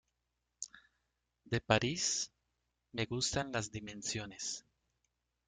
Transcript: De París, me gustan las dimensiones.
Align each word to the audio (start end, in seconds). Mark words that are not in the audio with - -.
De 1.45 1.61
París, 1.61 2.31
me 2.91 3.05
gustan 3.05 3.51
las 3.51 3.71
dimensiones. 3.71 4.65